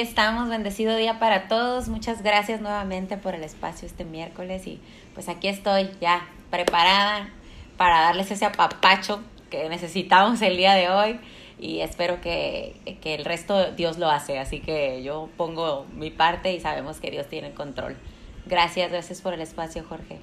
[0.00, 1.88] estamos, bendecido día para todos.
[1.88, 4.80] Muchas gracias nuevamente por el espacio este miércoles y
[5.14, 7.30] pues aquí estoy ya preparada
[7.76, 9.20] para darles ese apapacho
[9.50, 11.20] que necesitamos el día de hoy
[11.58, 16.52] y espero que, que el resto Dios lo hace, así que yo pongo mi parte
[16.52, 17.96] y sabemos que Dios tiene control.
[18.46, 20.18] Gracias, gracias por el espacio, Jorge.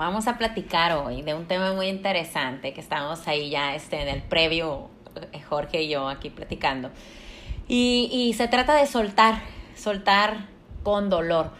[0.00, 4.08] Vamos a platicar hoy de un tema muy interesante que estamos ahí ya este, en
[4.08, 4.88] el previo,
[5.30, 6.88] eh, Jorge y yo aquí platicando.
[7.68, 9.42] Y, se trata de soltar,
[9.76, 10.46] soltar
[10.82, 11.50] con dolor.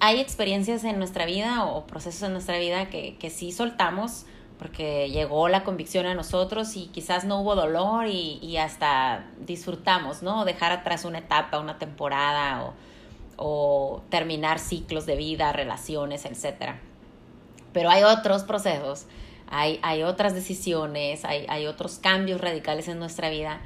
[0.00, 4.26] Hay experiencias en nuestra vida o procesos en nuestra vida que, que sí soltamos
[4.58, 10.44] porque llegó la convicción a nosotros y quizás no hubo dolor y, hasta disfrutamos, ¿no?
[10.44, 12.74] Dejar atrás una etapa, una temporada o,
[13.36, 16.80] o terminar ciclos de vida, relaciones, etcétera
[17.72, 19.06] pero hay otros procesos,
[19.50, 23.60] hay, hay otras decisiones, hay, hay otros cambios radicales en nuestra vida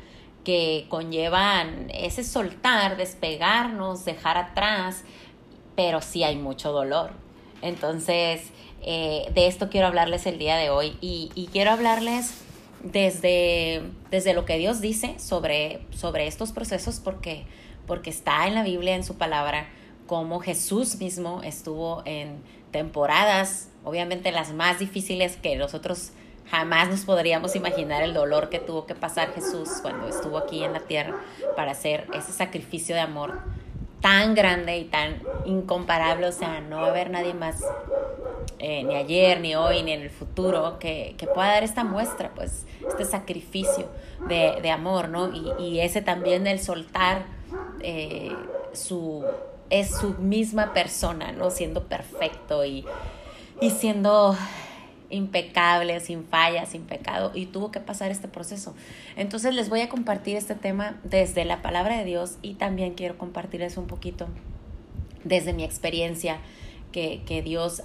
[0.45, 5.05] que conllevan ese soltar, despegarnos, dejar atrás,
[5.77, 7.13] pero sí hay mucho dolor.
[7.63, 8.51] Entonces,
[8.83, 12.43] eh, de esto quiero hablarles el día de hoy y, y quiero hablarles
[12.83, 17.45] desde, desde, lo que Dios dice sobre, sobre estos procesos porque,
[17.87, 19.69] porque está en la Biblia, en su palabra,
[20.07, 26.12] como Jesús mismo estuvo en temporadas obviamente las más difíciles que nosotros
[26.51, 30.73] jamás nos podríamos imaginar el dolor que tuvo que pasar Jesús cuando estuvo aquí en
[30.73, 31.14] la tierra
[31.56, 33.41] para hacer ese sacrificio de amor
[34.01, 37.62] tan grande y tan incomparable, o sea, no va a haber nadie más,
[38.59, 42.33] eh, ni ayer, ni hoy, ni en el futuro, que, que, pueda dar esta muestra,
[42.34, 43.86] pues, este sacrificio
[44.29, 45.33] de, de amor, ¿no?
[45.33, 47.23] Y, y, ese también del soltar
[47.79, 48.33] eh,
[48.73, 49.25] su,
[49.73, 51.51] es su misma persona, ¿no?
[51.51, 52.84] Siendo perfecto y,
[53.61, 54.37] y siendo
[55.09, 58.75] impecable, sin fallas, sin pecado, y tuvo que pasar este proceso.
[59.17, 63.17] Entonces les voy a compartir este tema desde la palabra de Dios y también quiero
[63.17, 64.29] compartirles un poquito
[65.24, 66.39] desde mi experiencia
[66.92, 67.80] que, que Dios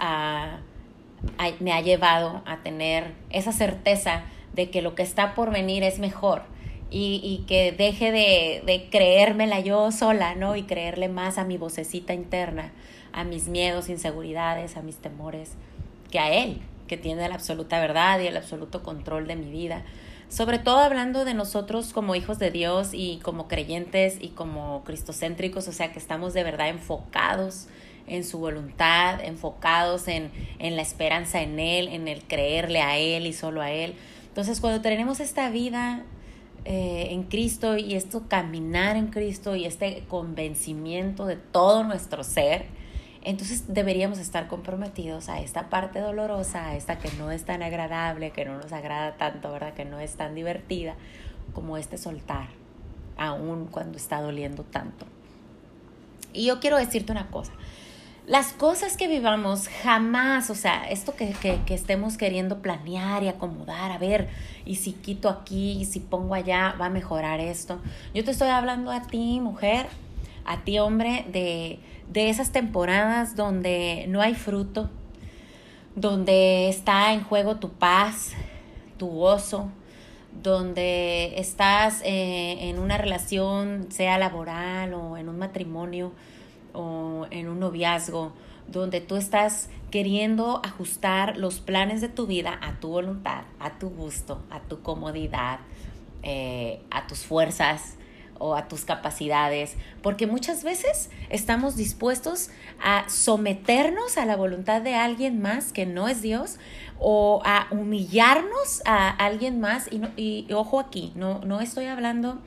[1.59, 4.23] me ha llevado a tener esa certeza
[4.53, 6.43] de que lo que está por venir es mejor.
[6.89, 10.55] Y, y que deje de, de creérmela yo sola, ¿no?
[10.55, 12.71] Y creerle más a mi vocecita interna,
[13.11, 15.51] a mis miedos, inseguridades, a mis temores,
[16.11, 19.83] que a Él, que tiene la absoluta verdad y el absoluto control de mi vida.
[20.29, 25.67] Sobre todo hablando de nosotros como hijos de Dios y como creyentes y como cristocéntricos,
[25.69, 27.67] o sea que estamos de verdad enfocados
[28.07, 33.25] en su voluntad, enfocados en, en la esperanza en Él, en el creerle a Él
[33.25, 33.95] y solo a Él.
[34.27, 36.03] Entonces cuando tenemos esta vida
[36.69, 42.65] eh, en Cristo y esto caminar en Cristo y este convencimiento de todo nuestro ser,
[43.23, 48.31] entonces deberíamos estar comprometidos a esta parte dolorosa, a esta que no es tan agradable,
[48.31, 49.75] que no nos agrada tanto, ¿verdad?
[49.75, 50.95] Que no es tan divertida,
[51.53, 52.49] como este soltar,
[53.15, 55.05] aun cuando está doliendo tanto.
[56.33, 57.53] Y yo quiero decirte una cosa.
[58.27, 63.29] Las cosas que vivamos jamás, o sea, esto que, que, que estemos queriendo planear y
[63.29, 64.27] acomodar, a ver,
[64.65, 67.79] y si quito aquí, y si pongo allá, va a mejorar esto.
[68.13, 69.85] Yo te estoy hablando a ti, mujer,
[70.43, 71.79] a ti, hombre, de,
[72.11, 74.89] de esas temporadas donde no hay fruto,
[75.95, 78.33] donde está en juego tu paz,
[78.97, 79.69] tu gozo,
[80.43, 86.11] donde estás eh, en una relación, sea laboral o en un matrimonio
[86.77, 88.33] o en un noviazgo,
[88.67, 93.89] donde tú estás queriendo ajustar los planes de tu vida a tu voluntad, a tu
[93.89, 95.59] gusto, a tu comodidad,
[96.21, 97.97] eh, a tus fuerzas,
[98.39, 102.49] o a tus capacidades, porque muchas veces estamos dispuestos
[102.79, 106.57] a someternos a la voluntad de alguien más que no es Dios
[106.99, 109.91] o a humillarnos a alguien más.
[109.91, 112.39] Y, no, y, ojo aquí, no, no estoy hablando,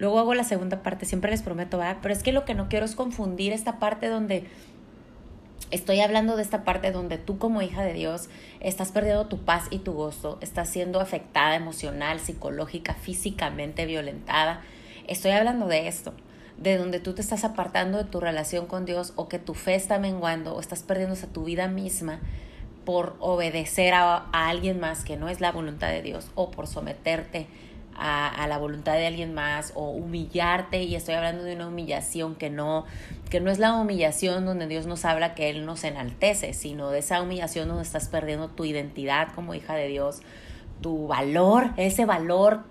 [0.00, 1.98] luego hago la segunda parte, siempre les prometo, ¿verdad?
[2.02, 4.48] pero es que lo que no quiero es confundir esta parte donde
[5.70, 8.28] Estoy hablando de esta parte donde tú como hija de Dios
[8.58, 14.62] estás perdiendo tu paz y tu gozo, estás siendo afectada emocional, psicológica, físicamente violentada,
[15.10, 16.12] Estoy hablando de esto,
[16.56, 19.74] de donde tú te estás apartando de tu relación con Dios o que tu fe
[19.74, 22.20] está menguando o estás perdiendo a tu vida misma
[22.84, 26.68] por obedecer a, a, alguien más que no es la voluntad de Dios o por
[26.68, 27.48] someterte
[28.00, 32.48] a, la voluntad de alguien más o humillarte y estoy hablando de una humillación que
[32.48, 32.86] no
[33.28, 36.98] que no es la humillación donde Dios nos habla que Él nos enaltece, sino de
[36.98, 40.22] esa humillación donde estás perdiendo tu identidad como hija de Dios,
[40.80, 42.64] tu valor, ese valor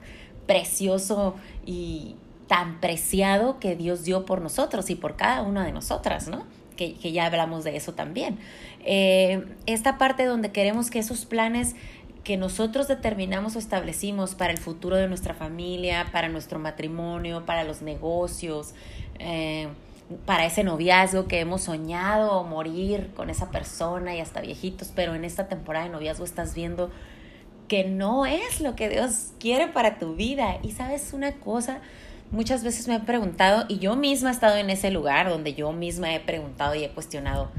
[0.47, 1.35] precioso
[1.65, 2.15] y,
[2.49, 6.47] tan preciado que Dios dio por nosotros y por cada una de nosotras, ¿no?
[6.75, 8.39] Que, que ya hablamos de eso también.
[8.83, 11.75] Eh, esta parte donde queremos que esos planes
[12.23, 17.63] que nosotros determinamos o establecimos para el futuro de nuestra familia, para nuestro matrimonio, para
[17.63, 18.73] los negocios,
[19.19, 19.67] eh,
[20.25, 25.23] para ese noviazgo que hemos soñado morir con esa persona y hasta viejitos, pero en
[25.23, 26.89] esta temporada de noviazgo estás viendo
[27.67, 30.57] que no es lo que Dios quiere para tu vida.
[30.63, 31.79] Y sabes una cosa,
[32.31, 35.71] muchas veces me he preguntado, y yo misma he estado en ese lugar donde yo
[35.71, 37.51] misma he preguntado y he cuestionado,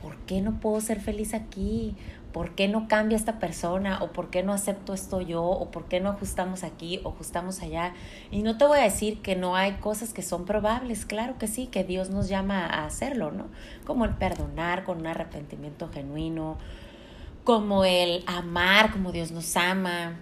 [0.00, 1.94] ¿por qué no puedo ser feliz aquí?
[2.32, 4.02] ¿Por qué no cambia esta persona?
[4.02, 5.42] ¿O por qué no acepto esto yo?
[5.44, 7.94] ¿O por qué no ajustamos aquí o ajustamos allá?
[8.30, 11.46] Y no te voy a decir que no hay cosas que son probables, claro que
[11.46, 13.48] sí, que Dios nos llama a hacerlo, ¿no?
[13.84, 16.56] Como el perdonar con un arrepentimiento genuino,
[17.44, 20.16] como el amar como Dios nos ama,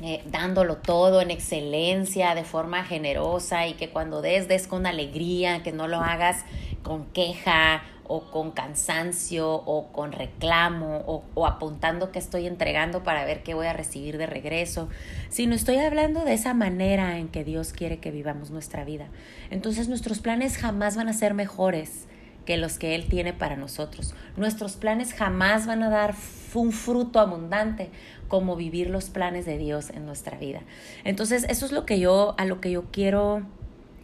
[0.00, 5.62] eh, dándolo todo en excelencia, de forma generosa y que cuando des, des con alegría,
[5.62, 6.44] que no lo hagas
[6.82, 13.24] con queja o con cansancio o con reclamo o, o, apuntando que estoy entregando para
[13.24, 14.88] ver qué voy a recibir de regreso,
[15.28, 19.08] sino estoy hablando de esa manera en que Dios quiere que vivamos nuestra vida.
[19.50, 22.06] Entonces nuestros planes jamás van a ser mejores
[22.44, 24.14] que los que Él tiene para nosotros.
[24.36, 26.14] Nuestros planes jamás van a dar
[26.54, 27.90] un fruto abundante
[28.28, 30.60] como vivir los planes de Dios en nuestra vida.
[31.04, 33.42] Entonces, eso es lo que yo, a lo que yo quiero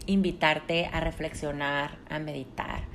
[0.06, 2.87] invitarte a reflexionar, a meditar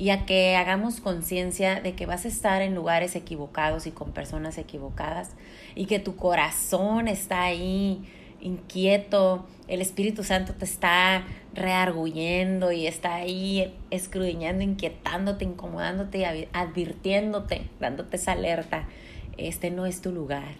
[0.00, 4.12] y a que hagamos conciencia de que vas a estar en lugares equivocados y con
[4.12, 5.32] personas equivocadas
[5.74, 8.00] y que tu corazón está ahí
[8.40, 18.16] inquieto, el Espíritu Santo te está rearguyendo y está ahí escrudiñando, inquietándote, incomodándote, advirtiéndote, dándote
[18.16, 18.88] esa alerta.
[19.36, 20.54] Este no es tu lugar.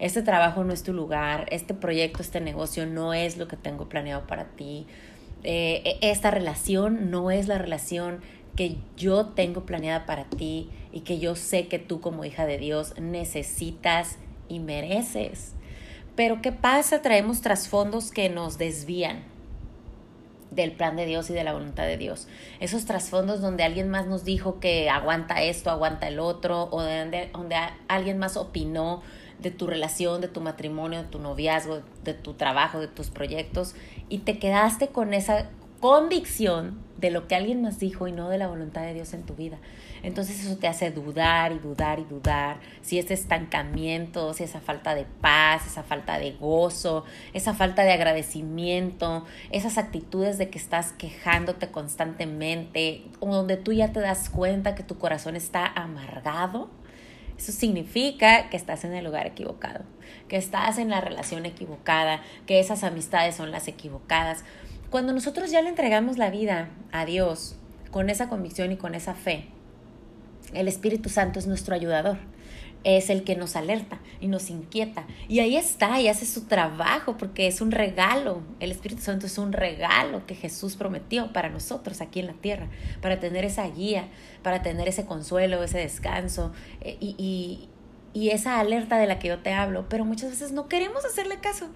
[0.00, 1.46] Este trabajo no es tu lugar.
[1.52, 4.88] Este proyecto, este negocio no es lo que tengo planeado para ti.
[5.42, 8.20] Eh, e, esta relación no es la relación
[8.56, 12.58] que yo tengo planeada para ti y que yo sé que tú como hija de
[12.58, 14.18] Dios necesitas
[14.48, 15.54] y mereces.
[16.16, 17.02] Pero ¿qué pasa?
[17.02, 19.22] Traemos trasfondos que nos desvían
[20.50, 22.26] del plan de Dios y de la voluntad de Dios.
[22.58, 27.30] Esos trasfondos donde alguien más nos dijo que aguanta esto, aguanta el otro, o donde,
[27.32, 27.56] donde
[27.88, 29.02] alguien más opinó
[29.38, 33.74] de tu relación, de tu matrimonio, de tu noviazgo, de tu trabajo, de tus proyectos,
[34.08, 35.48] y te quedaste con esa
[35.80, 39.24] convicción de lo que alguien más dijo y no de la voluntad de Dios en
[39.24, 39.58] tu vida.
[40.02, 44.94] Entonces eso te hace dudar y dudar y dudar si ese estancamiento, si esa falta
[44.94, 50.92] de paz, esa falta de gozo, esa falta de agradecimiento, esas actitudes de que estás
[50.92, 56.70] quejándote constantemente, o donde tú ya te das cuenta que tu corazón está amargado.
[57.38, 59.84] Eso significa que estás en el lugar equivocado,
[60.28, 64.44] que estás en la relación equivocada, que esas amistades son las equivocadas.
[64.90, 67.54] Cuando nosotros ya le entregamos la vida a Dios
[67.92, 69.46] con esa convicción y con esa fe,
[70.52, 72.18] el Espíritu Santo es nuestro ayudador.
[72.82, 75.04] Es el que nos alerta y nos inquieta.
[75.28, 78.42] Y ahí está y hace su trabajo porque es un regalo.
[78.58, 82.68] El Espíritu Santo es un regalo que Jesús prometió para nosotros aquí en la tierra,
[83.02, 84.08] para tener esa guía,
[84.42, 87.68] para tener ese consuelo, ese descanso eh, y,
[88.14, 89.86] esa alerta de la que yo te hablo.
[89.88, 91.68] Pero muchas veces no queremos hacerle caso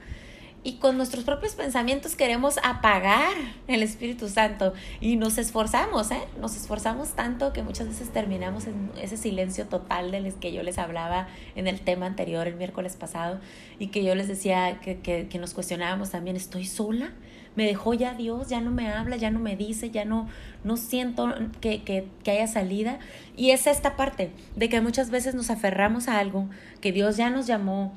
[0.65, 3.35] y con nuestros propios pensamientos queremos apagar
[3.69, 6.23] el Espíritu Santo y nos esforzamos, ¿eh?
[6.41, 10.79] Nos esforzamos tanto que muchas veces terminamos en ese silencio total del que yo les
[10.79, 13.41] hablaba en el tema anterior, el miércoles pasado,
[13.79, 17.13] y que yo les decía que, que, nos cuestionábamos también, ¿estoy sola?
[17.57, 18.49] ¿Me dejó ya Dios?
[18.49, 19.17] ¿Ya no me habla?
[19.17, 19.91] ¿Ya no me dice?
[19.91, 20.29] ¿Ya no,
[20.65, 22.99] no siento que, que, que haya salida?
[23.37, 26.49] Y es esta parte de que muchas veces nos aferramos a algo
[26.81, 27.93] que Dios ya nos llamó,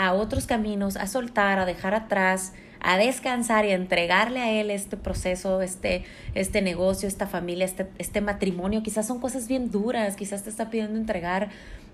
[0.00, 4.70] a otros caminos, a soltar, a dejar atrás, a descansar y a entregarle a Él
[4.70, 6.04] este proceso, este,
[6.34, 8.82] este negocio, esta familia, este, este matrimonio.
[8.82, 11.50] Quizás son cosas bien duras, quizás te está pidiendo entregar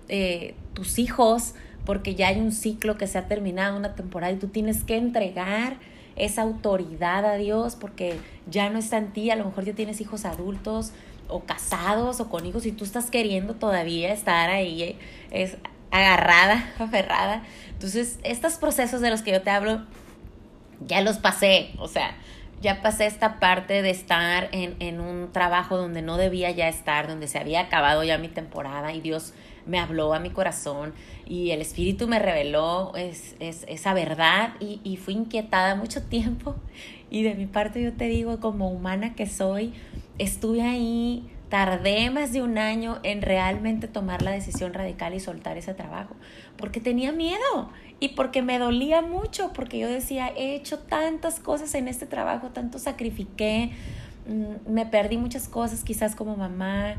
[0.07, 4.37] eh, tus hijos porque ya hay un ciclo que se ha terminado, una temporada, y
[4.37, 5.75] tú tienes que entregar
[6.15, 8.15] esa autoridad a Dios porque
[8.49, 10.93] ya no está en ti, a lo mejor ya tienes hijos adultos
[11.27, 14.95] o casados o con hijos y tú estás queriendo todavía estar ahí, eh,
[15.31, 15.57] es
[15.91, 17.43] agarrada, aferrada.
[17.77, 19.83] Entonces, estos procesos de los que yo te hablo,
[20.87, 22.17] ya los pasé, o sea,
[22.59, 27.07] ya pasé esta parte de estar en, en un trabajo donde no debía ya estar,
[27.07, 29.33] donde se había acabado ya mi temporada y Dios
[29.67, 30.95] me habló a mi corazón
[31.27, 36.55] y el Espíritu me reveló es, es, esa verdad y, y fui inquietada mucho tiempo.
[37.11, 39.73] Y de mi parte yo te digo, como humana que soy,
[40.17, 45.57] estuve ahí Tardé más de un año en realmente tomar la decisión radical y soltar
[45.57, 46.15] ese trabajo,
[46.57, 51.73] porque tenía miedo y porque me dolía mucho, porque yo decía, he hecho tantas cosas
[51.75, 53.71] en este trabajo, tanto sacrifiqué,
[54.27, 56.95] mm, me perdí muchas cosas quizás como mamá,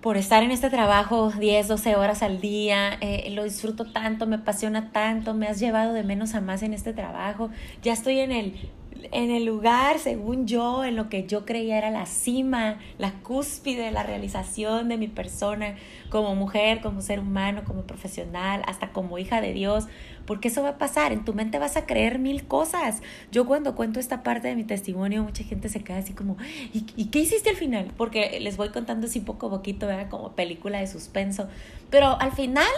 [0.00, 4.36] por estar en este trabajo 10, 12 horas al día, eh, lo disfruto tanto, me
[4.36, 7.50] apasiona tanto, me has llevado de menos a más en este trabajo,
[7.82, 8.70] ya estoy en el
[9.12, 13.90] en el lugar, según yo, en lo que yo creía era la cima, la cúspide,
[13.90, 15.76] la realización de mi persona
[16.10, 19.86] como mujer, como ser humano, como profesional, hasta como hija de Dios,
[20.26, 23.02] porque eso va a pasar, en tu mente vas a creer mil cosas.
[23.32, 26.36] Yo cuando cuento esta parte de mi testimonio, mucha gente se queda así como,
[26.72, 27.92] ¿y, qué hiciste al final?
[27.96, 30.08] Porque les voy contando así poco a poquito, ¿verdad?
[30.08, 31.48] como película de suspenso,
[31.90, 32.70] pero al final,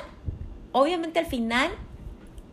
[0.72, 1.70] obviamente al final,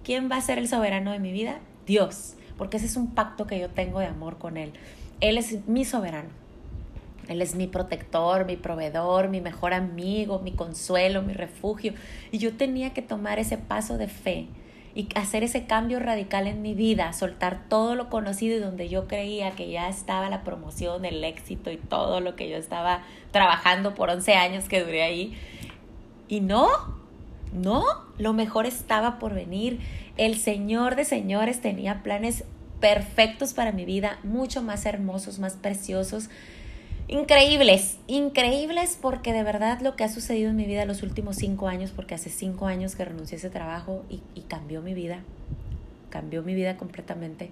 [0.03, 1.59] ¿quién va a ser el soberano de mi vida?
[1.85, 4.73] Dios porque ese es un pacto que yo tengo de amor con Él.
[5.21, 6.29] Él es mi soberano.
[7.29, 11.93] Él es mi protector, mi proveedor, mi mejor amigo, mi consuelo, mi refugio.
[12.31, 14.47] Y yo tenía que tomar ese paso de fe
[14.93, 19.07] y hacer ese cambio radical en mi vida, soltar todo lo conocido y donde yo
[19.07, 23.95] creía que ya estaba la promoción, el éxito y todo lo que yo estaba trabajando
[23.95, 25.37] por 11 años que duré ahí.
[26.27, 26.67] Y no,
[27.53, 27.83] no,
[28.17, 29.79] lo mejor estaba por venir.
[30.19, 32.43] El Señor de señores tenía planes
[32.81, 36.29] perfectos para mi vida, mucho más hermosos, más preciosos,
[37.07, 41.69] increíbles, increíbles porque de verdad lo que ha sucedido en mi vida los últimos cinco
[41.69, 45.21] años, porque hace cinco años que renuncié a ese trabajo y, y cambió mi vida,
[46.09, 47.49] cambió mi vida completamente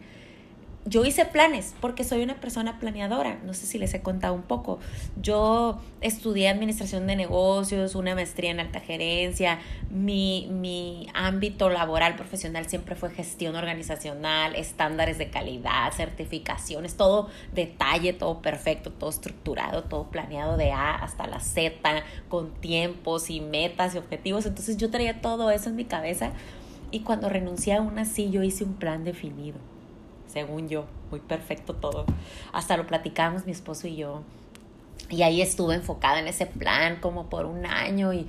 [0.87, 3.39] yo hice planes porque soy una persona planeadora.
[3.43, 4.79] No sé si les he contado un poco.
[5.21, 9.59] Yo estudié administración de negocios, una maestría en alta gerencia.
[9.89, 18.13] Mi, mi ámbito laboral profesional siempre fue gestión organizacional, estándares de calidad, certificaciones, todo detalle,
[18.13, 23.93] todo perfecto, todo estructurado, todo planeado de A hasta la Z, con tiempos y metas
[23.95, 24.45] y objetivos.
[24.45, 26.31] Entonces yo traía todo eso en mi cabeza
[26.91, 29.57] y cuando renuncié a una sí, yo hice un plan definido
[30.27, 32.05] según yo, muy perfecto todo.
[32.53, 34.21] Hasta lo platicamos mi esposo y yo.
[35.09, 38.27] Y ahí estuve enfocada en ese plan como por un año y,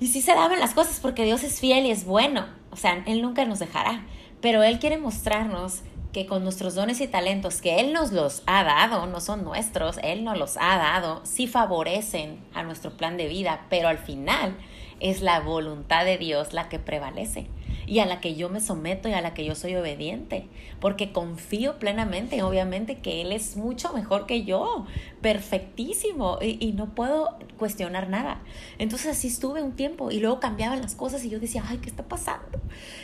[0.00, 2.46] y sí se daban las cosas porque Dios es fiel y es bueno.
[2.70, 4.04] O sea, Él nunca nos dejará.
[4.40, 5.82] Pero Él quiere mostrarnos
[6.12, 9.98] que con nuestros dones y talentos que Él nos los ha dado, no son nuestros,
[10.02, 14.56] Él nos los ha dado, sí favorecen a nuestro plan de vida, pero al final
[14.98, 17.46] es la voluntad de Dios la que prevalece
[17.90, 20.46] y a la que yo me someto y a la que yo soy obediente,
[20.78, 24.86] porque confío plenamente, obviamente, que Él es mucho mejor que yo,
[25.20, 28.42] perfectísimo, y, no puedo cuestionar nada.
[28.78, 31.90] Entonces así estuve un tiempo y luego cambiaban las cosas y yo decía, ay, ¿qué
[31.90, 32.60] está pasando?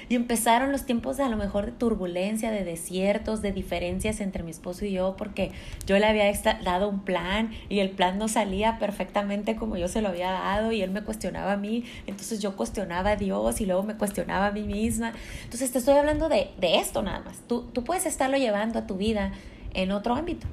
[0.09, 4.45] Y empezaron los tiempos de a lo mejor de turbulencia, de desiertos, de diferencias entre
[4.45, 5.51] mi esposo y yo, porque
[5.85, 10.01] yo le había dado un plan y el plan no salía perfectamente como yo se
[10.01, 13.67] lo había dado y él me cuestionaba a mí, entonces yo cuestionaba a Dios y
[13.67, 14.76] luego me cuestionaba a mí misma.
[14.85, 17.39] Entonces te estoy hablando de, esto nada más.
[17.47, 19.33] Tú, tú puedes estarlo llevando a tu vida
[19.75, 20.47] en otro ámbito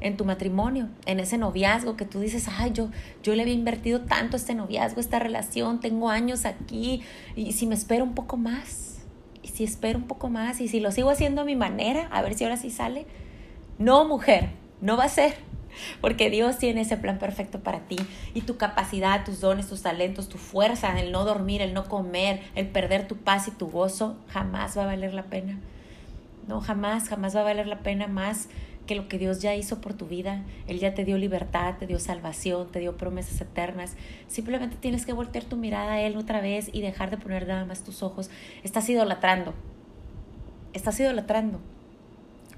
[0.00, 2.88] en tu matrimonio, en ese noviazgo que tú dices, ay, yo,
[3.22, 7.02] yo le había invertido tanto este noviazgo, esta relación, tengo años aquí,
[7.34, 8.98] y si me espero un poco más,
[9.42, 12.22] y si espero un poco más, y si lo sigo haciendo a mi manera, a
[12.22, 13.06] ver si ahora sí sale.
[13.78, 15.34] No, mujer, no va a ser,
[16.00, 17.96] porque Dios tiene ese plan perfecto para ti,
[18.34, 22.40] y tu capacidad, tus dones, tus talentos, tu fuerza, el no dormir, el no comer,
[22.54, 25.58] el perder tu paz y tu gozo, jamás va a valer la pena.
[26.46, 28.48] No, jamás, jamás va a valer la pena más
[28.88, 31.86] que lo que Dios ya hizo por tu vida, Él ya te dio libertad, te
[31.86, 33.94] dio salvación, te dio promesas eternas.
[34.26, 37.66] Simplemente tienes que voltear tu mirada a Él otra vez y dejar de poner nada
[37.66, 38.30] más tus ojos.
[38.64, 39.54] Estás idolatrando,
[40.72, 41.60] estás idolatrando.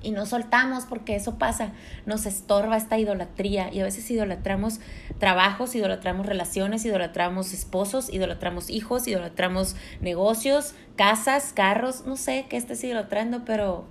[0.03, 1.73] Y no soltamos porque eso pasa,
[2.07, 4.81] nos estorba esta idolatría y a veces idolatramos
[5.19, 12.83] trabajos, idolatramos relaciones, idolatramos esposos, idolatramos hijos, idolatramos negocios, casas, carros, no sé qué estés
[12.83, 13.85] idolatrando, pero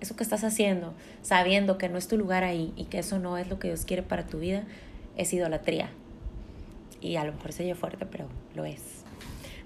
[0.00, 3.36] eso que estás haciendo, sabiendo que no es tu lugar ahí y que eso no
[3.36, 4.64] es lo que Dios quiere para tu vida,
[5.16, 5.90] es idolatría.
[7.00, 8.95] Y a lo mejor se oye fuerte, pero lo es.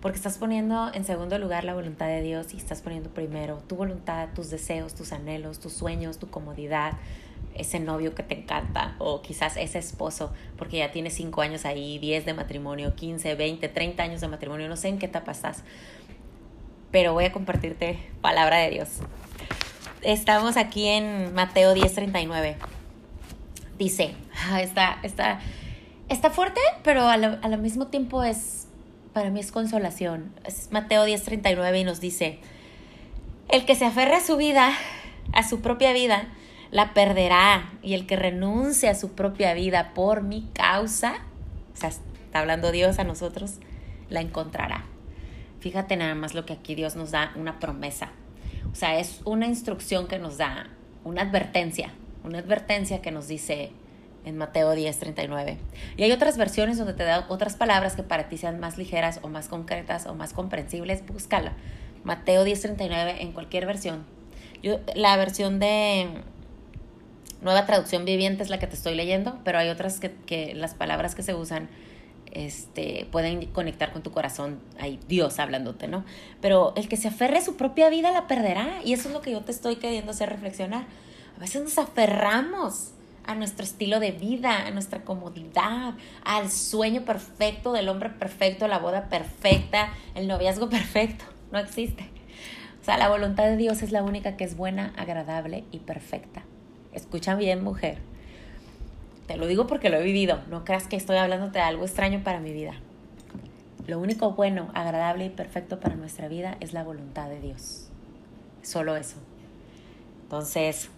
[0.01, 3.77] Porque estás poniendo en segundo lugar la voluntad de Dios y estás poniendo primero tu
[3.77, 6.95] voluntad, tus deseos, tus anhelos, tus sueños, tu comodidad,
[7.55, 11.99] ese novio que te encanta o quizás ese esposo, porque ya tienes 5 años ahí,
[11.99, 15.65] 10 de matrimonio, 15, 20, 30 años de matrimonio, no sé en qué etapa estás,
[16.91, 19.01] pero voy a compartirte palabra de Dios.
[20.03, 22.57] Estamos aquí en Mateo 10:39.
[23.79, 24.15] Dice,
[24.51, 25.41] ah, está, está,
[26.09, 28.69] está fuerte, pero al, mismo tiempo es,
[29.13, 30.33] para mí es consolación.
[30.45, 32.39] Es Mateo 10:39 y nos dice,
[33.49, 34.73] el que se aferra a su vida,
[35.33, 36.29] a su propia vida,
[36.71, 37.71] la perderá.
[37.83, 41.15] Y el que renuncie a su propia vida por mi causa,
[41.73, 43.59] o sea, está hablando Dios a nosotros,
[44.09, 44.85] la encontrará.
[45.61, 48.13] Fíjate nada más lo que aquí Dios nos da, una promesa.
[48.73, 50.69] O sea, es una instrucción que nos da,
[51.05, 51.91] una advertencia,
[52.25, 53.73] una advertencia que nos dice,
[54.25, 55.59] en Mateo 10, 39.
[55.97, 59.21] Y hay otras versiones donde te da otras palabras que para ti sean más ligeras
[59.23, 61.07] o más concretas o más comprensibles.
[61.07, 61.53] Búscala.
[62.05, 64.05] Mateo 10, 39 en cualquier versión.
[64.63, 66.09] Yo, la versión de
[67.41, 70.75] Nueva Traducción Viviente es la que te estoy leyendo, pero hay otras que, que las
[70.75, 71.69] palabras que se usan
[72.33, 76.05] este, pueden conectar con tu corazón, hay Dios hablándote, ¿no?
[76.41, 79.21] Pero el que se aferre a su propia vida la perderá y eso es lo
[79.21, 80.85] que yo te estoy queriendo hacer reflexionar.
[81.37, 82.93] A veces nos aferramos
[83.31, 85.95] a nuestro estilo de vida, a nuestra comodidad,
[86.25, 91.25] al sueño perfecto del hombre perfecto, la boda perfecta, el noviazgo perfecto.
[91.53, 92.05] No existe.
[92.81, 96.43] O sea, la voluntad de Dios es la única que es buena, agradable y perfecta.
[96.93, 97.99] Escucha bien, mujer.
[99.29, 100.41] Te lo digo porque lo he vivido.
[100.49, 102.75] No creas que estoy hablándote de algo extraño para mi vida.
[103.87, 107.91] Lo único bueno, agradable y perfecto para nuestra vida es la voluntad de Dios.
[108.63, 109.19] Solo eso.
[110.23, 110.91] Entonces,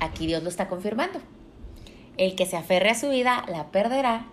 [0.00, 1.20] Aquí Dios lo está confirmando.
[2.16, 4.26] El que se aferre a su vida la perderá,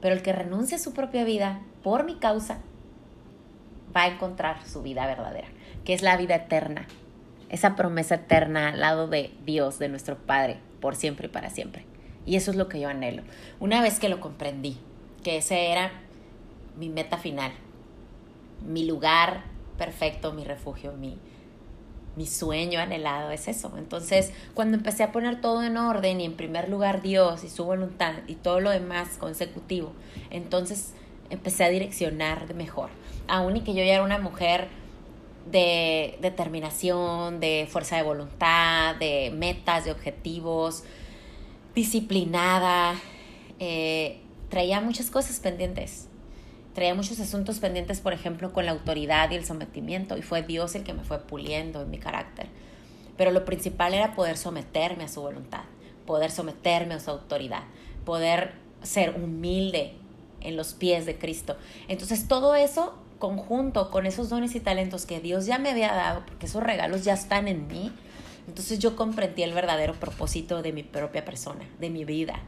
[0.00, 2.58] pero el que renuncie a su propia vida por mi causa
[3.94, 5.48] va a encontrar su vida verdadera,
[5.84, 6.86] que es la vida eterna,
[7.48, 11.84] esa promesa eterna al lado de Dios, de nuestro Padre, por siempre y para siempre.
[12.26, 13.22] Y eso es lo que yo anhelo.
[13.58, 14.78] Una vez que lo comprendí,
[15.24, 15.90] que ese era
[16.76, 17.52] mi meta final,
[18.66, 19.44] mi lugar
[19.78, 21.18] perfecto, mi refugio, mi,
[22.18, 23.72] mi sueño anhelado es eso.
[23.78, 27.64] Entonces, cuando empecé a poner todo en orden y en primer lugar Dios y su
[27.64, 29.92] voluntad y todo lo demás consecutivo,
[30.30, 30.94] entonces
[31.30, 32.90] empecé a direccionar mejor.
[33.28, 34.66] Aún y que yo ya era una mujer
[35.48, 40.82] de determinación, de fuerza de voluntad, de metas, de objetivos,
[41.76, 42.96] disciplinada,
[43.60, 46.07] eh, traía muchas cosas pendientes
[46.78, 50.76] traía muchos asuntos pendientes, por ejemplo, con la autoridad y el sometimiento, y fue Dios
[50.76, 52.46] el que me fue puliendo en mi carácter.
[53.16, 55.62] Pero lo principal era poder someterme a su voluntad,
[56.06, 57.64] poder someterme a su autoridad,
[58.04, 59.94] poder ser humilde
[60.40, 61.56] en los pies de Cristo.
[61.88, 66.24] Entonces todo eso conjunto con esos dones y talentos que Dios ya me había dado,
[66.26, 67.90] porque esos regalos ya están en mí,
[68.46, 72.38] entonces yo comprendí el verdadero propósito de mi propia persona, de mi vida,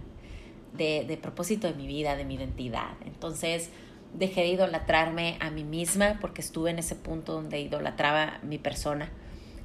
[0.73, 2.93] de, de propósito de mi vida, de mi identidad.
[3.05, 3.71] Entonces,
[4.15, 9.11] dejé de idolatrarme a mí misma porque estuve en ese punto donde idolatraba mi persona,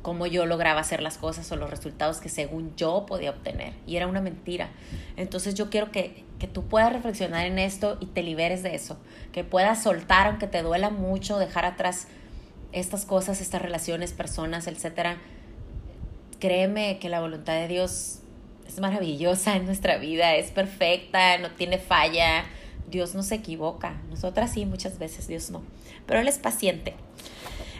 [0.01, 3.73] cómo yo lograba hacer las cosas o los resultados que según yo podía obtener.
[3.87, 4.69] Y era una mentira.
[5.17, 8.97] Entonces yo quiero que, que tú puedas reflexionar en esto y te liberes de eso,
[9.31, 12.07] que puedas soltar, aunque te duela mucho, dejar atrás
[12.71, 15.17] estas cosas, estas relaciones, personas, etcétera.
[16.39, 18.19] Créeme que la voluntad de Dios
[18.67, 22.45] es maravillosa en nuestra vida, es perfecta, no tiene falla
[22.89, 24.01] Dios no se equivoca.
[24.09, 25.63] Nosotras sí, muchas veces Dios no.
[26.05, 26.95] Pero Él es paciente.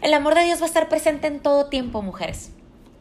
[0.02, 2.52] El amor de Dios va a estar presente en todo tiempo, mujeres.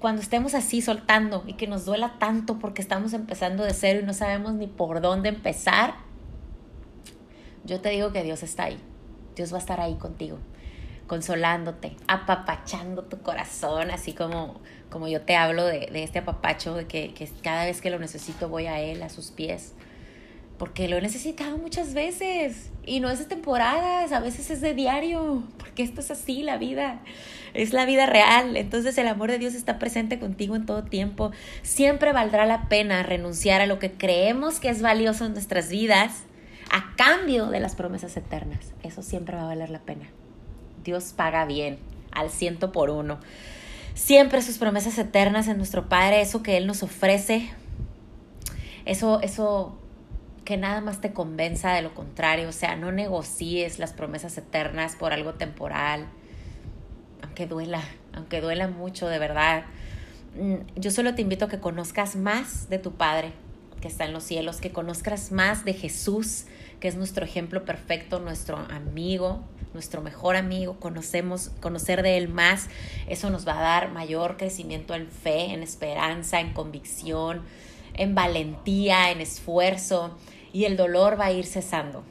[0.01, 4.07] Cuando estemos así soltando y que nos duela tanto porque estamos empezando de cero y
[4.07, 5.95] no sabemos ni por dónde empezar,
[7.65, 8.79] yo te digo que Dios está ahí.
[9.35, 10.39] Dios va a estar ahí contigo,
[11.07, 17.15] consolándote, apapachando tu corazón, así como, como yo te hablo de, este apapacho, de que,
[17.15, 19.75] que cada vez que lo necesito voy a Él, a sus pies
[20.59, 24.75] porque lo he necesitado muchas veces y no es de temporadas, a veces es de
[24.75, 27.01] diario, porque esto es así, la vida,
[27.55, 28.57] es la vida real.
[28.57, 31.33] Entonces el amor de Dios está presente contigo en todo tiempo.
[31.63, 36.25] Siempre valdrá la pena renunciar a lo que creemos que es valioso en nuestras vidas
[36.71, 38.73] a cambio de las promesas eternas.
[38.83, 40.07] Eso siempre va a valer la pena.
[40.85, 41.79] Dios paga bien,
[42.13, 43.19] al ciento por uno.
[43.95, 47.49] Siempre sus promesas eternas en nuestro Padre, eso que Él nos ofrece,
[48.85, 49.79] eso, eso
[50.45, 54.95] que nada más te convenza de lo contrario, o sea, no negocies las promesas eternas
[54.97, 56.07] por algo temporal,
[57.23, 59.65] aunque duela, aunque duela mucho, de verdad.
[60.39, 63.33] Mm, yo solo te invito a que conozcas más de tu Padre
[63.81, 66.47] que está en los cielos, que conozcas más de Jesús,
[66.81, 72.69] que es nuestro ejemplo perfecto, nuestro amigo, nuestro mejor amigo, conocemos, conocer de Él más,
[73.09, 77.43] eso nos va a dar mayor crecimiento en fe, en esperanza, en convicción,
[77.93, 80.17] en valentía, en esfuerzo
[80.55, 82.05] y el dolor va a ir cesando.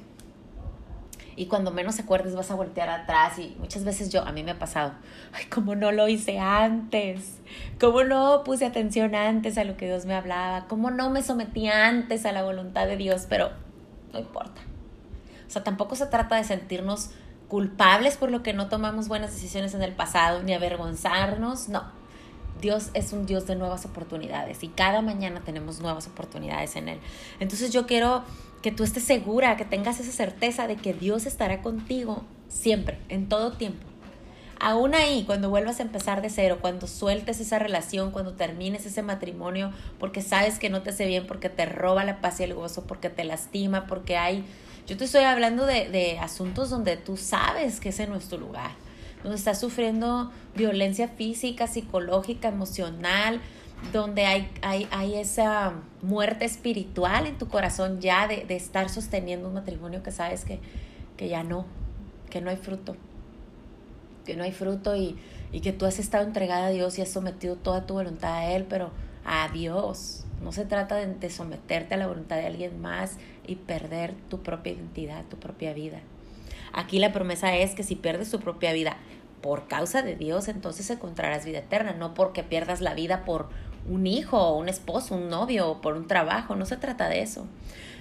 [1.38, 4.52] Y cuando menos acuerdes vas a voltear atrás y muchas veces yo, a mí me
[4.52, 4.92] ha pasado,
[5.32, 7.40] ay, ¿cómo no lo hice antes?
[7.80, 10.68] ¿Cómo no puse atención antes a lo que Dios me hablaba?
[10.68, 13.26] ¿Cómo no me sometí antes a la voluntad de Dios?
[13.30, 13.50] Pero
[14.12, 14.62] no importa.
[15.48, 17.12] O sea, tampoco se trata de sentirnos
[17.48, 22.03] culpables por lo que no tomamos buenas decisiones en el pasado, ni avergonzarnos, no
[22.64, 27.00] Dios es un Dios de nuevas oportunidades y cada mañana tenemos nuevas oportunidades en Él.
[27.42, 28.24] Entonces yo quiero
[28.62, 33.28] que tú estés segura, que tengas esa certeza de que Dios estará contigo siempre, en
[33.28, 33.86] todo tiempo.
[34.62, 39.02] aún ahí, cuando vuelvas a empezar de cero, cuando sueltes esa relación, cuando termines ese
[39.02, 42.54] matrimonio, porque sabes que no te hace bien, porque te roba la paz y el
[42.54, 44.46] gozo, porque te lastima, porque hay...
[44.88, 48.38] Yo te estoy hablando de, de asuntos donde tú sabes que ese no es tu
[48.38, 48.72] lugar,
[49.24, 53.40] donde estás sufriendo violencia física, psicológica, emocional,
[53.92, 59.48] donde hay, hay, hay esa muerte espiritual en tu corazón ya de, de estar sosteniendo
[59.48, 60.60] un matrimonio que sabes que,
[61.18, 61.66] que ya no,
[62.30, 62.96] que no hay fruto,
[64.26, 65.18] que no hay fruto y,
[65.52, 68.52] y que tú has estado entregada a Dios y has sometido toda tu voluntad a
[68.52, 68.92] Él, pero
[69.26, 70.26] a Dios.
[70.42, 74.42] No se trata de, de someterte a la voluntad de alguien más y perder tu
[74.42, 76.02] propia identidad, tu propia vida.
[76.74, 78.98] Aquí la promesa es que si pierdes tu propia vida
[79.42, 83.50] por causa de Dios, entonces encontrarás vida eterna, no porque pierdas la vida por
[83.88, 87.46] un hijo, un esposo, un novio, o por un trabajo, no se trata de eso.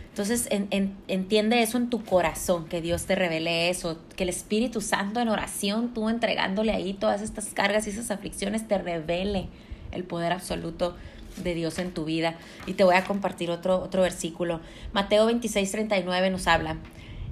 [0.09, 4.29] Entonces en, en, entiende eso en tu corazón, que Dios te revele eso, que el
[4.29, 9.49] Espíritu Santo en oración, tú entregándole ahí todas estas cargas y esas aflicciones, te revele
[9.91, 10.97] el poder absoluto
[11.43, 12.37] de Dios en tu vida.
[12.67, 14.61] Y te voy a compartir otro, otro versículo.
[14.93, 16.77] Mateo 26, 39 nos habla.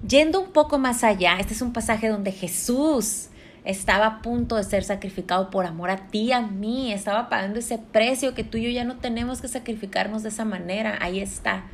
[0.07, 3.29] Yendo un poco más allá, este es un pasaje donde Jesús
[3.65, 7.77] estaba a punto de ser sacrificado por amor a ti, a mí, estaba pagando ese
[7.79, 10.97] precio que tú y yo ya no tenemos que sacrificarnos de esa manera.
[11.01, 11.65] Ahí está,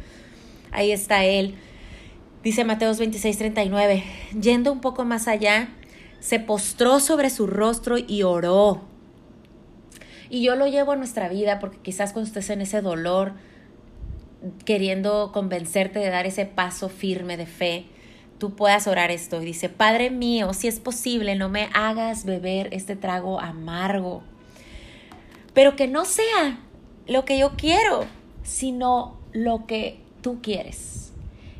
[0.72, 1.54] ahí está Él.
[2.42, 4.04] Dice Mateos 26, 39,
[4.40, 5.68] yendo un poco más allá,
[6.18, 8.82] se postró sobre su rostro y oró.
[10.28, 13.34] Y yo lo llevo a nuestra vida porque quizás cuando estés en ese dolor,
[14.64, 17.86] queriendo convencerte de dar ese paso firme de fe,
[18.38, 19.40] tú puedas orar esto.
[19.40, 24.22] Y dice, Padre mío, si es posible, no me hagas beber este trago amargo,
[25.54, 26.60] pero que no sea
[27.06, 28.04] lo que yo quiero,
[28.42, 31.12] sino lo que tú quieres.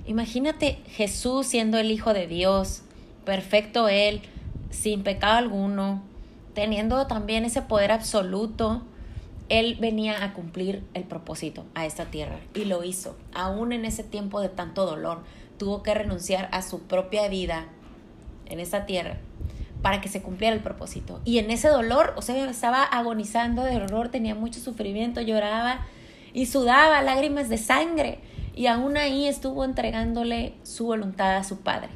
[0.07, 2.83] Imagínate Jesús siendo el Hijo de Dios,
[3.25, 4.23] perfecto Él,
[4.71, 6.03] sin pecado alguno,
[6.55, 8.83] teniendo también ese poder absoluto.
[9.49, 14.03] Él venía a cumplir el propósito a esta tierra y lo hizo, aún en ese
[14.03, 15.23] tiempo de tanto dolor,
[15.59, 17.67] tuvo que renunciar a su propia vida
[18.47, 19.19] en esta tierra
[19.83, 21.21] para que se cumpliera el propósito.
[21.25, 25.87] Y en ese dolor, o sea, estaba agonizando de dolor, tenía mucho sufrimiento, lloraba
[26.33, 28.19] y sudaba lágrimas de sangre.
[28.55, 31.89] Y aún ahí estuvo entregándole su voluntad a su Padre.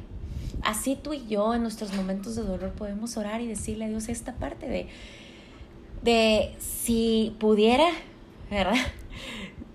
[0.63, 4.09] Así tú y yo en nuestros momentos de dolor podemos orar y decirle a Dios
[4.09, 4.87] esta parte de,
[6.03, 7.89] de si pudiera,
[8.49, 8.75] ¿verdad?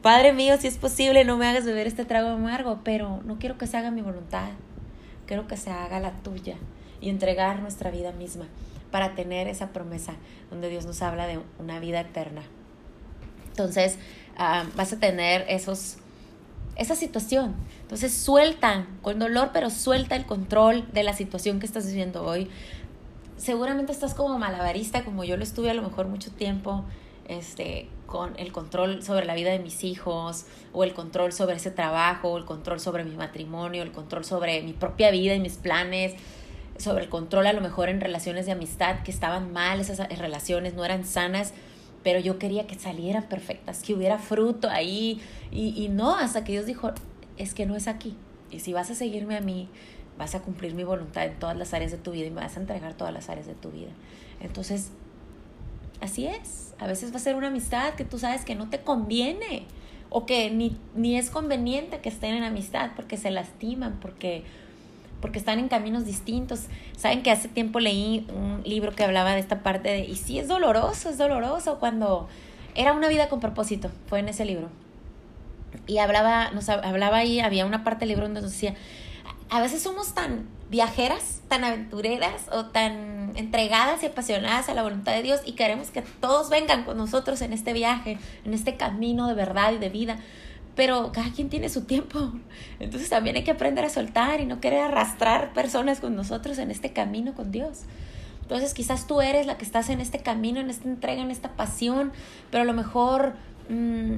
[0.02, 3.58] Padre mío, si es posible, no me hagas beber este trago amargo, pero no quiero
[3.58, 4.50] que se haga mi voluntad,
[5.26, 6.56] quiero que se haga la tuya
[7.00, 8.46] y entregar nuestra vida misma
[8.90, 10.14] para tener esa promesa
[10.50, 12.42] donde Dios nos habla de una vida eterna.
[13.48, 13.98] Entonces,
[14.38, 15.96] uh, vas a tener esos,
[16.76, 17.54] esa situación.
[17.82, 22.50] Entonces, suelta con dolor, pero suelta el control de la situación que estás viviendo hoy.
[23.36, 26.84] Seguramente estás como malabarista, como yo lo estuve a lo mejor mucho tiempo,
[27.28, 31.70] este, con el control sobre la vida de mis hijos, o el control sobre ese
[31.70, 35.56] trabajo, o el control sobre mi matrimonio, el control sobre mi propia vida y mis
[35.56, 36.14] planes,
[36.78, 40.74] sobre el control a lo mejor en relaciones de amistad que estaban mal, esas relaciones
[40.74, 41.52] no eran sanas,
[42.02, 46.52] pero yo quería que salieran perfectas, que hubiera fruto ahí, y, y no, hasta que
[46.52, 46.92] Dios dijo,
[47.36, 48.16] es que no es aquí,
[48.50, 49.68] y si vas a seguirme a mí,
[50.18, 52.56] vas a cumplir mi voluntad en todas las áreas de tu vida y me vas
[52.56, 53.90] a entregar todas las áreas de tu vida.
[54.40, 54.90] Entonces,
[56.00, 56.74] Así es.
[56.78, 59.64] A veces va a ser una amistad que tú sabes que no te conviene
[60.10, 64.44] o que ni, ni es conveniente que estén en amistad porque se lastiman, porque,
[65.20, 66.66] porque están en caminos distintos.
[66.96, 70.38] Saben que hace tiempo leí un libro que hablaba de esta parte de, y sí
[70.38, 72.28] es doloroso, es doloroso cuando
[72.74, 74.68] era una vida con propósito, fue en ese libro.
[75.86, 78.74] Y hablaba, nos hablaba ahí, había una parte del libro donde nos decía,
[79.50, 85.12] a veces somos tan viajeras, tan aventureras o tan entregadas y apasionadas a la voluntad
[85.12, 89.28] de Dios y queremos que todos vengan con nosotros en este viaje, en este camino
[89.28, 90.18] de verdad y de vida.
[90.74, 92.32] Pero cada quien tiene su tiempo.
[92.80, 96.70] Entonces también hay que aprender a soltar y no querer arrastrar personas con nosotros en
[96.70, 97.82] este camino con Dios.
[98.42, 101.56] Entonces quizás tú eres la que estás en este camino, en esta entrega, en esta
[101.56, 102.12] pasión,
[102.50, 103.34] pero a lo mejor...
[103.68, 104.16] Mmm,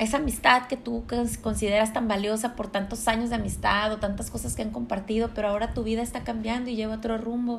[0.00, 1.04] esa amistad que tú
[1.42, 5.48] consideras tan valiosa por tantos años de amistad o tantas cosas que han compartido, pero
[5.48, 7.58] ahora tu vida está cambiando y lleva otro rumbo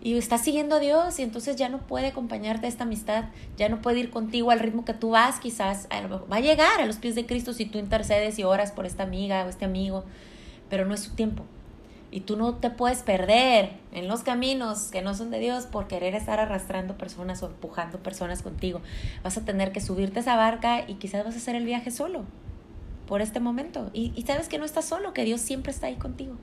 [0.00, 3.24] y estás siguiendo a Dios y entonces ya no puede acompañarte esta amistad,
[3.56, 6.86] ya no puede ir contigo al ritmo que tú vas, quizás va a llegar a
[6.86, 10.04] los pies de Cristo si tú intercedes y oras por esta amiga o este amigo,
[10.70, 11.44] pero no es su tiempo.
[12.14, 15.88] Y tú no te puedes perder en los caminos que no son de Dios por
[15.88, 18.80] querer estar arrastrando personas o empujando personas contigo.
[19.24, 21.90] Vas a tener que subirte a esa barca y quizás vas a hacer el viaje
[21.90, 22.22] solo.
[23.08, 23.90] por este momento.
[23.92, 26.36] Y, y sabes que no estás solo, que Dios siempre está ahí contigo.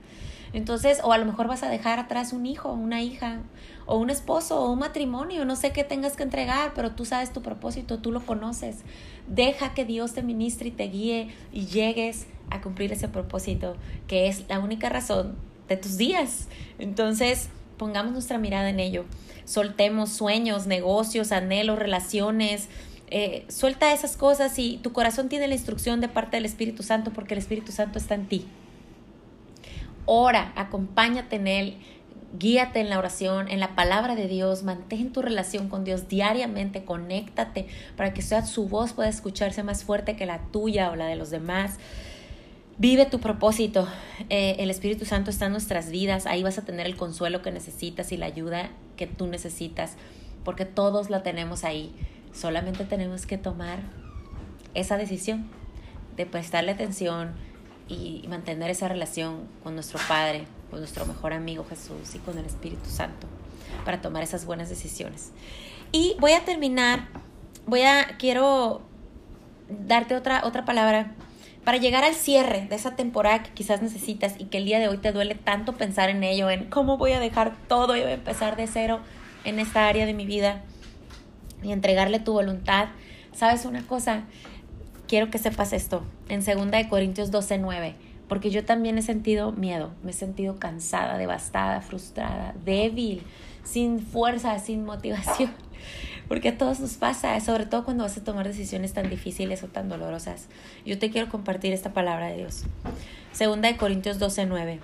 [0.51, 3.39] Entonces, o a lo mejor vas a dejar atrás un hijo, una hija,
[3.85, 7.31] o un esposo, o un matrimonio, no sé qué tengas que entregar, pero tú sabes
[7.31, 8.79] tu propósito, tú lo conoces.
[9.27, 14.27] Deja que Dios te ministre y te guíe y llegues a cumplir ese propósito, que
[14.27, 16.47] es la única razón de tus días.
[16.79, 19.05] Entonces, pongamos nuestra mirada en ello.
[19.45, 22.69] Soltemos sueños, negocios, anhelos, relaciones.
[23.09, 27.11] Eh, suelta esas cosas y tu corazón tiene la instrucción de parte del Espíritu Santo
[27.11, 28.45] porque el Espíritu Santo está en ti.
[30.05, 31.77] Ora, acompáñate en Él,
[32.37, 36.85] guíate en la oración, en la palabra de Dios, mantén tu relación con Dios diariamente,
[36.85, 41.07] conéctate para que sea su voz pueda escucharse más fuerte que la tuya o la
[41.07, 41.77] de los demás.
[42.81, 43.87] Vive tu propósito.
[44.29, 46.25] Eh, el Espíritu Santo está en nuestras vidas.
[46.25, 49.97] Ahí vas a tener el consuelo que necesitas y la ayuda que tú necesitas,
[50.43, 51.93] porque todos la tenemos ahí.
[52.33, 53.81] Solamente tenemos que tomar
[54.73, 55.47] esa decisión
[56.17, 57.33] de prestarle atención
[57.87, 62.45] y mantener esa relación con nuestro Padre, con nuestro mejor amigo Jesús y con el
[62.47, 63.27] Espíritu Santo
[63.85, 65.33] para tomar esas buenas decisiones.
[65.91, 67.09] Y voy a terminar,
[67.67, 68.81] voy a, quiero
[69.69, 71.13] darte otra, otra palabra
[71.63, 74.87] para llegar al cierre de esa temporada que quizás necesitas y que el día de
[74.87, 78.55] hoy te duele tanto pensar en ello, en cómo voy a dejar todo y empezar
[78.55, 78.99] de cero
[79.43, 80.63] en esta área de mi vida
[81.63, 82.89] y entregarle tu voluntad.
[83.33, 84.23] ¿Sabes una cosa?
[85.07, 87.95] Quiero que sepas esto en 2 Corintios 12, 9,
[88.27, 93.21] porque yo también he sentido miedo, me he sentido cansada, devastada, frustrada, débil,
[93.63, 95.51] sin fuerza, sin motivación
[96.31, 99.67] porque a todos nos pasa, sobre todo cuando vas a tomar decisiones tan difíciles o
[99.67, 100.45] tan dolorosas.
[100.85, 102.63] Yo te quiero compartir esta palabra de Dios.
[103.33, 104.79] Segunda de Corintios 12, 9.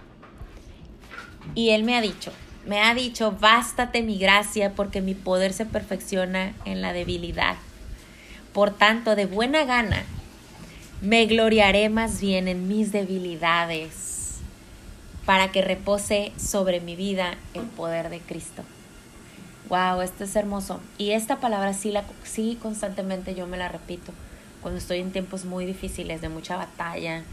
[1.55, 2.33] Y Él me ha dicho,
[2.65, 7.55] me ha dicho, bástate mi gracia porque mi poder se perfecciona en la debilidad.
[8.51, 10.03] Por tanto, de buena gana,
[10.99, 14.39] me gloriaré más bien en mis debilidades
[15.25, 18.63] para que repose sobre mi vida el poder de Cristo.
[19.69, 20.79] Wow, esto es hermoso.
[20.97, 24.13] Y esta palabra sí, la, sí constantemente yo me la repito.
[24.61, 27.23] Cuando estoy en tiempos muy difíciles, de mucha batalla,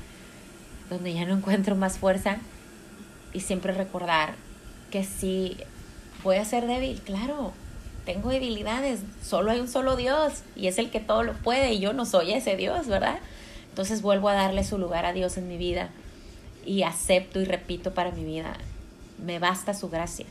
[0.90, 2.38] donde ya no encuentro más fuerza.
[3.32, 4.34] Y siempre recordar
[4.90, 5.56] que sí,
[6.22, 7.52] voy a ser débil, claro.
[8.04, 11.80] Tengo debilidades, solo hay un solo Dios y es el que todo lo puede y
[11.80, 13.18] yo no soy ese Dios, ¿verdad?
[13.70, 15.88] Entonces vuelvo a darle su lugar a Dios en mi vida
[16.66, 18.52] y acepto y repito para mi vida,
[19.24, 20.26] me basta su gracia,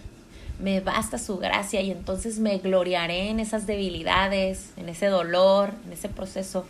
[0.63, 5.91] me basta su gracia y entonces me gloriaré en esas debilidades, en ese dolor, en
[5.91, 6.65] ese proceso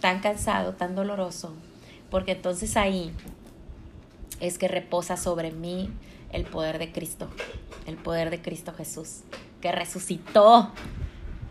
[0.00, 1.54] tan cansado, tan doloroso,
[2.10, 3.12] porque entonces ahí
[4.40, 5.88] es que reposa sobre mí
[6.32, 7.28] el poder de Cristo,
[7.86, 9.20] el poder de Cristo Jesús,
[9.60, 10.72] que resucitó,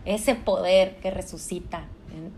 [0.04, 1.86] ese poder que resucita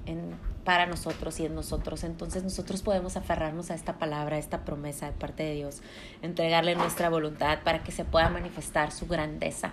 [0.07, 2.05] en, en para nosotros y en nosotros.
[2.05, 5.81] Entonces nosotros podemos aferrarnos a esta palabra, a esta promesa de parte de Dios,
[6.21, 9.73] entregarle nuestra voluntad para que se pueda manifestar su grandeza,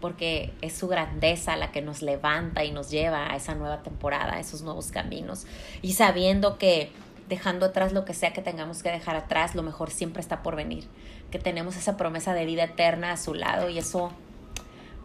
[0.00, 4.34] porque es su grandeza la que nos levanta y nos lleva a esa nueva temporada,
[4.34, 5.44] a esos nuevos caminos,
[5.82, 6.92] y sabiendo que
[7.28, 10.54] dejando atrás lo que sea que tengamos que dejar atrás, lo mejor siempre está por
[10.54, 10.84] venir,
[11.32, 14.12] que tenemos esa promesa de vida eterna a su lado y eso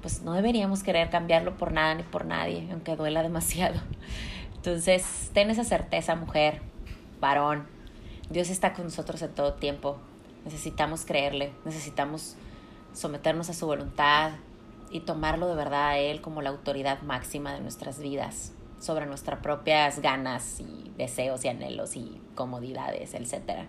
[0.03, 3.79] pues no deberíamos querer cambiarlo por nada ni por nadie, aunque duela demasiado.
[4.61, 6.61] Entonces, ten esa certeza, mujer,
[7.19, 7.65] varón.
[8.29, 9.97] Dios está con nosotros en todo tiempo.
[10.45, 12.35] Necesitamos creerle, necesitamos
[12.93, 14.33] someternos a su voluntad
[14.91, 19.39] y tomarlo de verdad a Él como la autoridad máxima de nuestras vidas, sobre nuestras
[19.39, 23.65] propias ganas y deseos y anhelos y comodidades, etc.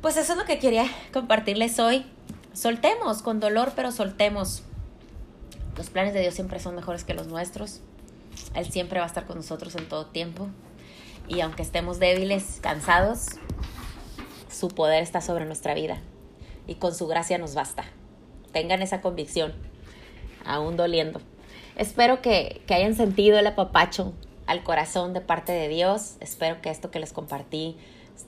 [0.00, 2.04] Pues eso es lo que quería compartirles hoy.
[2.54, 4.64] Soltemos, con dolor, pero soltemos.
[5.76, 7.82] Los planes de Dios siempre son mejores que los nuestros.
[8.54, 10.48] Él siempre va a estar con nosotros en todo tiempo.
[11.28, 13.26] Y aunque estemos débiles, cansados,
[14.50, 16.00] su poder está sobre nuestra vida.
[16.66, 17.84] Y con su gracia nos basta.
[18.52, 19.52] Tengan esa convicción,
[20.44, 21.20] aún doliendo.
[21.76, 24.12] Espero que, que hayan sentido el apapacho
[24.46, 26.16] al corazón de parte de Dios.
[26.20, 27.76] Espero que esto que les compartí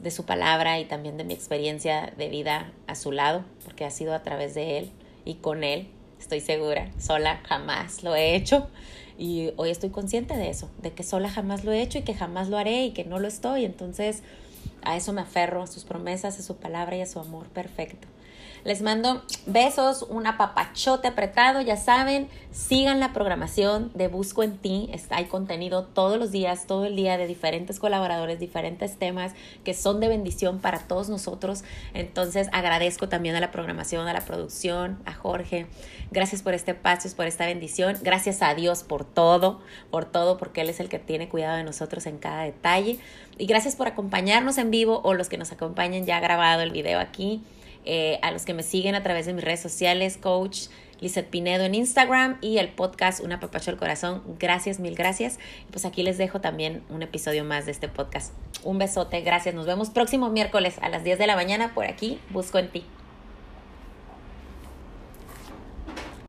[0.01, 3.91] de su palabra y también de mi experiencia de vida a su lado, porque ha
[3.91, 4.93] sido a través de Él
[5.25, 6.91] y con Él, estoy segura.
[6.99, 8.69] Sola jamás lo he hecho
[9.18, 12.14] y hoy estoy consciente de eso, de que sola jamás lo he hecho y que
[12.14, 13.64] jamás lo haré y que no lo estoy.
[13.64, 14.22] Entonces
[14.83, 18.09] a eso me aferro, a sus promesas, a su palabra y a su amor perfecto.
[18.64, 24.88] Les mando besos, un apapachote apretado, ya saben, sigan la programación de Busco en ti,
[24.90, 29.33] está, hay contenido todos los días, todo el día de diferentes colaboradores, diferentes temas
[29.64, 31.62] que son de bendición para todos nosotros.
[31.92, 35.66] Entonces agradezco también a la programación, a la producción, a Jorge.
[36.11, 37.98] Gracias por este espacio, por esta bendición.
[38.00, 41.64] Gracias a Dios por todo, por todo, porque Él es el que tiene cuidado de
[41.64, 42.98] nosotros en cada detalle.
[43.37, 46.98] Y gracias por acompañarnos en vivo o los que nos acompañen ya grabado el video
[46.98, 47.42] aquí.
[47.85, 50.68] Eh, a los que me siguen a través de mis redes sociales, coach
[51.01, 54.23] Lizeth Pinedo en Instagram y el podcast Una Papacho al Corazón.
[54.38, 55.38] Gracias, mil gracias.
[55.70, 58.33] Pues aquí les dejo también un episodio más de este podcast.
[58.62, 59.55] Un besote, gracias.
[59.55, 62.18] Nos vemos próximo miércoles a las 10 de la mañana por aquí.
[62.31, 62.85] Busco en ti.